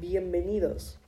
[0.00, 0.98] bienvenidos.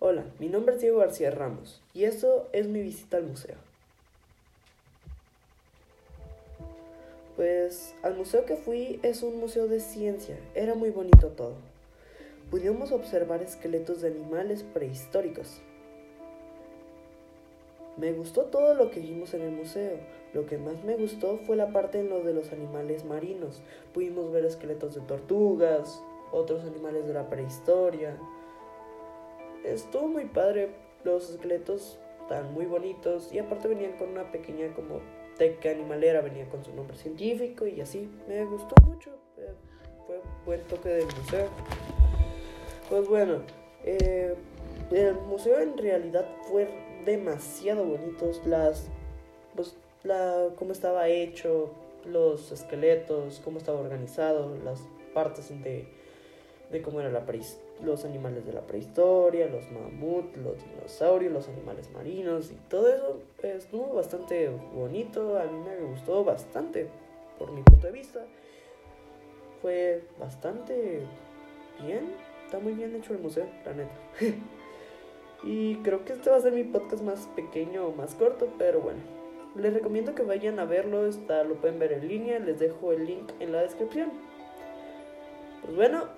[0.00, 3.56] Hola, mi nombre es Diego García Ramos y esto es mi visita al museo.
[7.36, 11.54] Pues al museo que fui es un museo de ciencia, era muy bonito todo.
[12.50, 15.60] Pudimos observar esqueletos de animales prehistóricos.
[17.96, 19.98] Me gustó todo lo que vimos en el museo.
[20.32, 23.62] Lo que más me gustó fue la parte en lo de los animales marinos.
[23.92, 26.02] Pudimos ver esqueletos de tortugas,
[26.34, 28.18] otros animales de la prehistoria.
[29.64, 30.74] Estuvo muy padre,
[31.04, 35.00] los esqueletos están muy bonitos y aparte venían con una pequeña como
[35.38, 38.10] teca animalera, venía con su nombre científico y así.
[38.28, 39.52] Me gustó mucho, eh,
[40.06, 41.48] fue buen toque del museo.
[42.88, 43.42] Pues bueno,
[43.84, 44.34] eh,
[44.90, 46.68] el museo en realidad fue
[47.04, 48.30] demasiado bonito.
[48.46, 48.88] Las,
[49.54, 51.70] pues, la, cómo estaba hecho,
[52.04, 54.80] los esqueletos, cómo estaba organizado, las
[55.14, 55.86] partes de
[56.74, 57.16] de cómo eran
[57.82, 63.20] los animales de la prehistoria, los mamuts, los dinosaurios, los animales marinos y todo eso
[63.42, 66.88] estuvo bastante bonito, a mí me gustó bastante
[67.38, 68.20] por mi punto de vista.
[69.62, 71.02] Fue bastante
[71.80, 72.12] bien,
[72.44, 73.94] está muy bien hecho el museo, la neta.
[75.44, 78.80] y creo que este va a ser mi podcast más pequeño o más corto, pero
[78.80, 79.00] bueno.
[79.54, 83.06] Les recomiendo que vayan a verlo, está, lo pueden ver en línea, les dejo el
[83.06, 84.10] link en la descripción.
[85.62, 86.08] Pues bueno,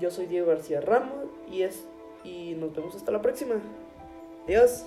[0.00, 1.84] yo soy Diego García Ramos y es
[2.24, 3.56] y nos vemos hasta la próxima.
[4.46, 4.86] Adiós.